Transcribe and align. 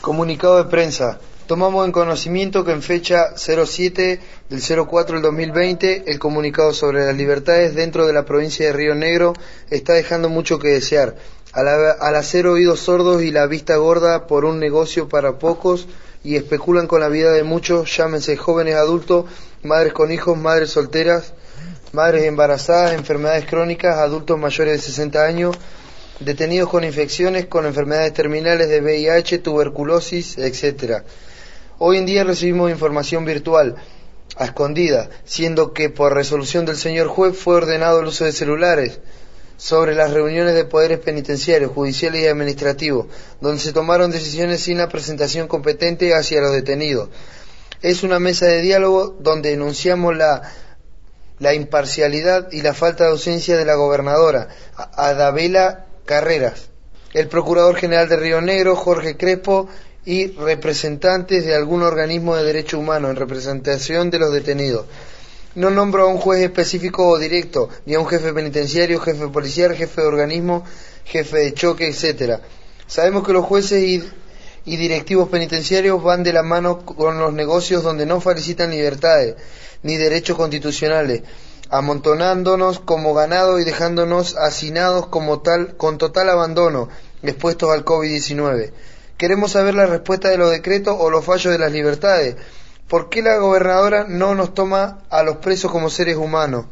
Comunicado 0.00 0.56
de 0.56 0.70
prensa. 0.70 1.20
Tomamos 1.46 1.84
en 1.84 1.92
conocimiento 1.92 2.64
que 2.64 2.72
en 2.72 2.80
fecha 2.80 3.36
07 3.36 4.18
del 4.48 4.86
04 4.86 5.16
del 5.16 5.22
2020 5.22 6.04
el 6.10 6.18
comunicado 6.18 6.72
sobre 6.72 7.04
las 7.04 7.14
libertades 7.14 7.74
dentro 7.74 8.06
de 8.06 8.14
la 8.14 8.24
provincia 8.24 8.64
de 8.64 8.72
Río 8.72 8.94
Negro 8.94 9.34
está 9.68 9.92
dejando 9.92 10.30
mucho 10.30 10.58
que 10.58 10.68
desear. 10.68 11.16
Al, 11.52 11.68
al 11.68 12.16
hacer 12.16 12.46
oídos 12.46 12.80
sordos 12.80 13.22
y 13.22 13.30
la 13.30 13.46
vista 13.46 13.76
gorda 13.76 14.26
por 14.26 14.46
un 14.46 14.58
negocio 14.58 15.06
para 15.06 15.38
pocos 15.38 15.86
y 16.24 16.36
especulan 16.36 16.86
con 16.86 17.00
la 17.00 17.08
vida 17.10 17.32
de 17.32 17.42
muchos, 17.42 17.94
llámense 17.94 18.38
jóvenes 18.38 18.76
adultos, 18.76 19.26
madres 19.62 19.92
con 19.92 20.10
hijos, 20.10 20.38
madres 20.38 20.70
solteras, 20.70 21.34
madres 21.92 22.24
embarazadas, 22.24 22.94
enfermedades 22.94 23.44
crónicas, 23.44 23.98
adultos 23.98 24.38
mayores 24.38 24.80
de 24.80 24.86
60 24.86 25.22
años, 25.22 25.56
detenidos 26.20 26.68
con 26.68 26.84
infecciones, 26.84 27.46
con 27.46 27.66
enfermedades 27.66 28.12
terminales 28.12 28.68
de 28.68 28.80
VIH, 28.80 29.38
tuberculosis, 29.38 30.36
etc. 30.38 31.02
Hoy 31.78 31.96
en 31.96 32.06
día 32.06 32.24
recibimos 32.24 32.70
información 32.70 33.24
virtual, 33.24 33.76
a 34.36 34.44
escondida, 34.44 35.10
siendo 35.24 35.72
que 35.72 35.90
por 35.90 36.14
resolución 36.14 36.64
del 36.64 36.76
señor 36.76 37.08
juez 37.08 37.36
fue 37.36 37.56
ordenado 37.56 38.00
el 38.00 38.06
uso 38.06 38.24
de 38.24 38.32
celulares 38.32 39.00
sobre 39.56 39.94
las 39.94 40.12
reuniones 40.12 40.54
de 40.54 40.64
poderes 40.64 41.00
penitenciarios, 41.00 41.72
judiciales 41.72 42.22
y 42.22 42.26
administrativos, 42.26 43.06
donde 43.40 43.60
se 43.60 43.72
tomaron 43.72 44.10
decisiones 44.10 44.62
sin 44.62 44.78
la 44.78 44.88
presentación 44.88 45.48
competente 45.48 46.14
hacia 46.14 46.40
los 46.40 46.52
detenidos. 46.52 47.08
Es 47.82 48.02
una 48.02 48.18
mesa 48.18 48.46
de 48.46 48.60
diálogo 48.62 49.16
donde 49.20 49.52
enunciamos 49.52 50.16
la, 50.16 50.42
la 51.38 51.54
imparcialidad 51.54 52.50
y 52.52 52.62
la 52.62 52.72
falta 52.72 53.04
de 53.04 53.10
ausencia 53.10 53.56
de 53.56 53.64
la 53.64 53.74
gobernadora, 53.74 54.48
Adabela 54.76 55.86
Carreras, 56.10 56.70
el 57.14 57.28
Procurador 57.28 57.76
General 57.76 58.08
de 58.08 58.16
Río 58.16 58.40
Negro, 58.40 58.74
Jorge 58.74 59.16
Crespo, 59.16 59.68
y 60.04 60.32
representantes 60.32 61.46
de 61.46 61.54
algún 61.54 61.84
organismo 61.84 62.34
de 62.34 62.42
derecho 62.42 62.80
humano 62.80 63.10
en 63.10 63.14
representación 63.14 64.10
de 64.10 64.18
los 64.18 64.32
detenidos. 64.32 64.86
No 65.54 65.70
nombro 65.70 66.02
a 66.02 66.06
un 66.08 66.18
juez 66.18 66.42
específico 66.42 67.06
o 67.06 67.16
directo, 67.16 67.68
ni 67.86 67.94
a 67.94 68.00
un 68.00 68.08
jefe 68.08 68.32
penitenciario, 68.32 68.98
jefe 68.98 69.28
policial, 69.28 69.76
jefe 69.76 70.00
de 70.00 70.08
organismo, 70.08 70.64
jefe 71.04 71.38
de 71.38 71.54
choque, 71.54 71.86
etcétera. 71.86 72.40
Sabemos 72.88 73.24
que 73.24 73.32
los 73.32 73.44
jueces 73.44 73.80
y, 73.80 74.76
directivos 74.76 75.28
penitenciarios 75.28 76.02
van 76.02 76.24
de 76.24 76.32
la 76.32 76.42
mano 76.42 76.84
con 76.84 77.20
los 77.20 77.32
negocios 77.32 77.84
donde 77.84 78.04
no 78.04 78.20
felicitan 78.20 78.72
libertades 78.72 79.36
ni 79.84 79.96
derechos 79.96 80.36
constitucionales, 80.36 81.22
amontonándonos 81.70 82.80
como 82.80 83.14
ganado 83.14 83.58
y 83.60 83.64
dejándonos 83.64 84.36
hacinados 84.36 85.06
como 85.06 85.40
tal, 85.40 85.76
con 85.76 85.98
total 85.98 86.28
abandono, 86.28 86.88
expuestos 87.22 87.70
al 87.70 87.84
COVID-19. 87.84 88.72
Queremos 89.16 89.52
saber 89.52 89.74
la 89.74 89.86
respuesta 89.86 90.28
de 90.28 90.38
los 90.38 90.50
decretos 90.50 90.96
o 90.98 91.10
los 91.10 91.24
fallos 91.24 91.52
de 91.52 91.58
las 91.58 91.72
libertades. 91.72 92.36
¿Por 92.88 93.08
qué 93.08 93.22
la 93.22 93.36
gobernadora 93.36 94.04
no 94.08 94.34
nos 94.34 94.52
toma 94.52 95.00
a 95.10 95.22
los 95.22 95.36
presos 95.36 95.70
como 95.70 95.90
seres 95.90 96.16
humanos? 96.16 96.66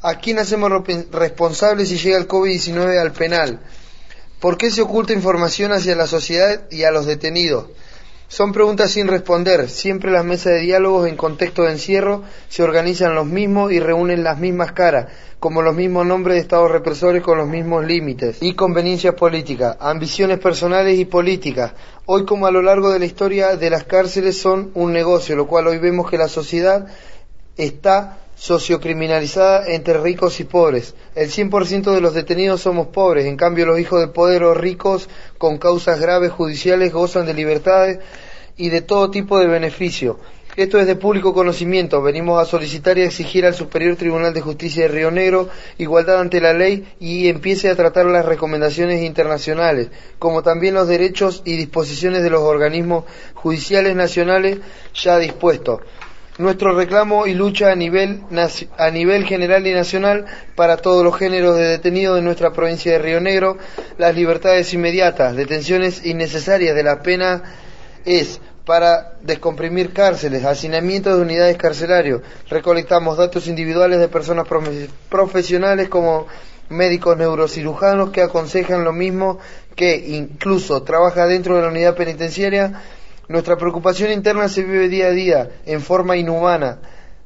¿A 0.00 0.16
quién 0.16 0.40
hacemos 0.40 0.72
responsables 1.12 1.88
si 1.88 1.98
llega 1.98 2.18
el 2.18 2.26
COVID-19 2.26 2.98
al 2.98 3.12
penal? 3.12 3.60
¿Por 4.40 4.58
qué 4.58 4.72
se 4.72 4.82
oculta 4.82 5.12
información 5.12 5.70
hacia 5.70 5.94
la 5.94 6.08
sociedad 6.08 6.62
y 6.68 6.82
a 6.82 6.90
los 6.90 7.06
detenidos? 7.06 7.66
Son 8.32 8.50
preguntas 8.50 8.90
sin 8.90 9.08
responder. 9.08 9.68
Siempre 9.68 10.10
las 10.10 10.24
mesas 10.24 10.54
de 10.54 10.60
diálogos 10.60 11.06
en 11.06 11.18
contexto 11.18 11.64
de 11.64 11.72
encierro 11.72 12.22
se 12.48 12.62
organizan 12.62 13.14
los 13.14 13.26
mismos 13.26 13.70
y 13.72 13.78
reúnen 13.78 14.24
las 14.24 14.38
mismas 14.38 14.72
caras, 14.72 15.08
como 15.38 15.60
los 15.60 15.74
mismos 15.74 16.06
nombres 16.06 16.36
de 16.36 16.40
estados 16.40 16.70
represores 16.70 17.22
con 17.22 17.36
los 17.36 17.46
mismos 17.46 17.84
límites 17.84 18.38
y 18.40 18.54
conveniencias 18.54 19.16
políticas, 19.16 19.76
ambiciones 19.80 20.38
personales 20.38 20.98
y 20.98 21.04
políticas. 21.04 21.74
Hoy 22.06 22.24
como 22.24 22.46
a 22.46 22.50
lo 22.50 22.62
largo 22.62 22.90
de 22.90 23.00
la 23.00 23.04
historia 23.04 23.56
de 23.56 23.68
las 23.68 23.84
cárceles 23.84 24.40
son 24.40 24.70
un 24.72 24.94
negocio, 24.94 25.36
lo 25.36 25.46
cual 25.46 25.66
hoy 25.66 25.76
vemos 25.76 26.08
que 26.08 26.16
la 26.16 26.28
sociedad 26.28 26.86
está 27.58 28.16
sociocriminalizada 28.34 29.66
entre 29.68 30.00
ricos 30.00 30.40
y 30.40 30.44
pobres. 30.44 30.94
El 31.14 31.30
100% 31.30 31.94
de 31.94 32.00
los 32.00 32.12
detenidos 32.12 32.62
somos 32.62 32.88
pobres, 32.88 33.26
en 33.26 33.36
cambio 33.36 33.66
los 33.66 33.78
hijos 33.78 34.00
de 34.00 34.08
poder 34.08 34.42
o 34.42 34.52
ricos 34.52 35.08
con 35.38 35.58
causas 35.58 36.00
graves 36.00 36.32
judiciales 36.32 36.92
gozan 36.92 37.26
de 37.26 37.34
libertades 37.34 38.00
y 38.56 38.68
de 38.68 38.82
todo 38.82 39.10
tipo 39.10 39.38
de 39.38 39.46
beneficio. 39.46 40.18
Esto 40.54 40.78
es 40.78 40.86
de 40.86 40.96
público 40.96 41.32
conocimiento. 41.32 42.02
Venimos 42.02 42.40
a 42.40 42.44
solicitar 42.44 42.98
y 42.98 43.02
exigir 43.02 43.46
al 43.46 43.54
Superior 43.54 43.96
Tribunal 43.96 44.34
de 44.34 44.42
Justicia 44.42 44.82
de 44.82 44.88
Río 44.88 45.10
Negro 45.10 45.48
igualdad 45.78 46.20
ante 46.20 46.42
la 46.42 46.52
ley 46.52 46.86
y 47.00 47.28
empiece 47.28 47.70
a 47.70 47.76
tratar 47.76 48.04
las 48.04 48.26
recomendaciones 48.26 49.02
internacionales, 49.02 49.88
como 50.18 50.42
también 50.42 50.74
los 50.74 50.88
derechos 50.88 51.40
y 51.46 51.56
disposiciones 51.56 52.22
de 52.22 52.28
los 52.28 52.42
organismos 52.42 53.04
judiciales 53.34 53.96
nacionales 53.96 54.58
ya 54.94 55.18
dispuestos 55.18 55.80
nuestro 56.38 56.74
reclamo 56.74 57.26
y 57.26 57.34
lucha 57.34 57.70
a 57.70 57.74
nivel, 57.74 58.22
a 58.78 58.90
nivel 58.90 59.24
general 59.24 59.66
y 59.66 59.72
nacional 59.72 60.24
para 60.54 60.78
todos 60.78 61.04
los 61.04 61.16
géneros 61.16 61.56
de 61.56 61.64
detenidos 61.64 62.16
de 62.16 62.22
nuestra 62.22 62.52
provincia 62.52 62.92
de 62.92 62.98
Río 62.98 63.20
Negro, 63.20 63.58
las 63.98 64.14
libertades 64.14 64.72
inmediatas, 64.72 65.36
detenciones 65.36 66.04
innecesarias 66.06 66.74
de 66.74 66.82
la 66.82 67.02
pena 67.02 67.42
es 68.04 68.40
para 68.64 69.14
descomprimir 69.22 69.92
cárceles, 69.92 70.44
hacinamiento 70.44 71.14
de 71.14 71.22
unidades 71.22 71.56
carcelarios. 71.56 72.22
Recolectamos 72.48 73.18
datos 73.18 73.46
individuales 73.48 73.98
de 73.98 74.08
personas 74.08 74.46
profesionales 75.08 75.88
como 75.88 76.26
médicos 76.68 77.16
neurocirujanos 77.16 78.10
que 78.10 78.22
aconsejan 78.22 78.84
lo 78.84 78.92
mismo 78.92 79.38
que 79.74 79.96
incluso 79.96 80.82
trabaja 80.82 81.26
dentro 81.26 81.56
de 81.56 81.62
la 81.62 81.68
unidad 81.68 81.96
penitenciaria 81.96 82.80
nuestra 83.28 83.56
preocupación 83.56 84.10
interna 84.10 84.48
se 84.48 84.62
vive 84.62 84.88
día 84.88 85.06
a 85.06 85.10
día 85.10 85.50
en 85.64 85.80
forma 85.80 86.16
inhumana, 86.16 86.80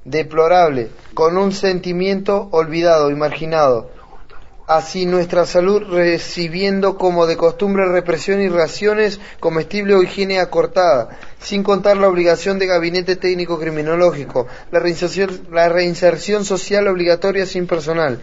deplorable, 0.05 0.91
con 1.15 1.37
un 1.37 1.53
sentimiento 1.53 2.49
olvidado 2.53 3.11
y 3.11 3.15
marginado. 3.15 3.91
Así 4.67 5.07
nuestra 5.07 5.47
salud 5.47 5.83
recibiendo 5.89 6.97
como 6.97 7.27
de 7.27 7.37
costumbre 7.37 7.87
represión 7.87 8.41
y 8.41 8.49
raciones 8.49 9.21
comestibles 9.39 9.97
o 9.97 10.03
higiene 10.03 10.41
acortada, 10.41 11.11
sin 11.39 11.63
contar 11.63 11.97
la 11.97 12.09
obligación 12.09 12.59
de 12.59 12.67
gabinete 12.67 13.15
técnico 13.15 13.61
criminológico, 13.61 14.49
la 14.73 14.81
reinserción, 14.81 15.31
la 15.53 15.69
reinserción 15.69 16.45
social 16.45 16.89
obligatoria 16.89 17.47
sin 17.47 17.69
personal. 17.69 18.19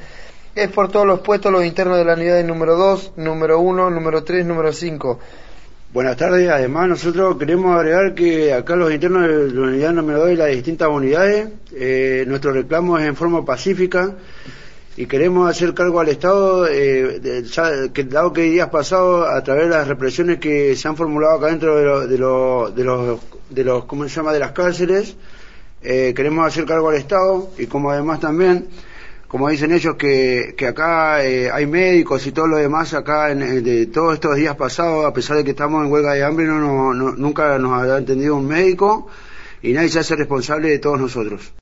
Es 0.54 0.70
por 0.70 0.92
todos 0.92 1.08
los 1.08 1.22
puestos 1.22 1.52
los 1.52 1.64
internos 1.64 1.98
de 1.98 2.06
la 2.06 2.16
unidad 2.16 2.44
número 2.44 2.76
2, 2.76 3.14
número 3.16 3.60
1, 3.60 3.90
número 3.90 4.24
3, 4.24 4.46
número 4.46 4.74
5 4.74 5.20
Buenas 5.94 6.18
tardes, 6.18 6.50
además 6.50 6.90
nosotros 6.90 7.38
queremos 7.38 7.78
agregar 7.78 8.16
que 8.16 8.52
acá 8.52 8.76
los 8.76 8.92
internos 8.92 9.28
de 9.28 9.52
la 9.52 9.62
unidad 9.62 9.92
número 9.92 10.22
2 10.22 10.32
y 10.32 10.36
las 10.36 10.48
distintas 10.48 10.88
unidades, 10.88 11.50
eh, 11.72 12.26
nuestro 12.28 12.52
reclamo 12.52 12.98
es 12.98 13.06
en 13.06 13.16
forma 13.16 13.46
pacífica 13.46 14.16
y 14.96 15.06
queremos 15.08 15.50
hacer 15.50 15.74
cargo 15.74 16.00
al 16.00 16.10
Estado, 16.10 16.68
eh, 16.70 17.44
que, 17.94 18.04
dado 18.04 18.32
que 18.32 18.42
días 18.44 18.70
pasados, 18.70 19.28
a 19.28 19.44
través 19.44 19.64
de 19.64 19.70
las 19.70 19.88
represiones 19.88 20.40
que 20.40 20.76
se 20.76 20.88
han 20.88 20.96
formulado 20.96 21.38
acá 21.38 21.48
dentro 21.48 21.78
de, 21.78 21.84
lo, 21.86 22.08
de, 22.08 22.18
lo, 22.18 22.72
de 22.72 22.84
los, 22.84 23.20
de 23.50 23.64
los, 23.64 23.86
¿cómo 23.86 24.08
se 24.08 24.16
llama?, 24.16 24.34
de 24.34 24.40
las 24.40 24.52
cárceles, 24.52 25.16
eh, 25.82 26.14
queremos 26.16 26.48
hacer 26.48 26.66
cargo 26.66 26.90
al 26.90 26.96
Estado 26.96 27.50
y 27.58 27.66
como 27.66 27.92
además 27.92 28.20
también 28.20 28.68
como 29.34 29.50
dicen 29.50 29.72
ellos, 29.72 29.96
que, 29.96 30.54
que 30.56 30.68
acá 30.68 31.26
eh, 31.26 31.50
hay 31.50 31.66
médicos 31.66 32.28
y 32.28 32.32
todo 32.32 32.46
lo 32.46 32.58
demás, 32.58 32.94
acá 32.94 33.32
en, 33.32 33.64
de 33.64 33.88
todos 33.88 34.14
estos 34.14 34.36
días 34.36 34.56
pasados, 34.56 35.08
a 35.08 35.12
pesar 35.12 35.38
de 35.38 35.44
que 35.44 35.50
estamos 35.50 35.84
en 35.84 35.92
huelga 35.92 36.14
de 36.14 36.24
hambre, 36.24 36.46
no, 36.46 36.94
no, 36.94 37.14
nunca 37.14 37.58
nos 37.58 37.82
ha 37.82 37.98
entendido 37.98 38.36
un 38.36 38.46
médico 38.46 39.08
y 39.64 39.74
nadie 39.74 39.90
se 39.90 39.98
hace 39.98 40.16
responsable 40.16 40.70
de 40.70 40.78
todos 40.78 41.00
nosotros. 41.00 41.52